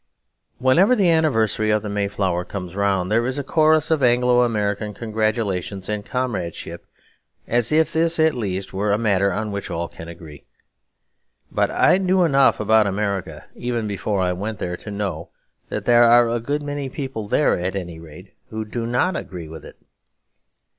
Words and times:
Whenever 0.57 0.95
the 0.95 1.11
anniversary 1.11 1.69
of 1.69 1.83
the 1.83 1.87
Mayflower 1.87 2.43
comes 2.43 2.73
round, 2.75 3.11
there 3.11 3.23
is 3.27 3.37
a 3.37 3.43
chorus 3.43 3.91
of 3.91 4.01
Anglo 4.01 4.41
American 4.41 4.95
congratulation 4.95 5.83
and 5.87 6.03
comradeship, 6.03 6.87
as 7.45 7.71
if 7.71 7.93
this 7.93 8.17
at 8.17 8.33
least 8.33 8.73
were 8.73 8.91
a 8.91 8.97
matter 8.97 9.31
on 9.31 9.51
which 9.51 9.69
all 9.69 9.87
can 9.87 10.07
agree. 10.07 10.43
But 11.51 11.69
I 11.69 11.99
knew 11.99 12.23
enough 12.23 12.59
about 12.59 12.87
America, 12.87 13.45
even 13.53 13.85
before 13.85 14.21
I 14.21 14.33
went 14.33 14.57
there, 14.57 14.75
to 14.75 14.89
know 14.89 15.29
that 15.69 15.85
there 15.85 16.05
are 16.05 16.29
a 16.29 16.39
good 16.39 16.63
many 16.63 16.89
people 16.89 17.27
there 17.27 17.55
at 17.59 17.75
any 17.75 17.99
rate 17.99 18.33
who 18.49 18.65
do 18.65 18.87
not 18.87 19.15
agree 19.15 19.47
with 19.47 19.63
it. 19.63 19.77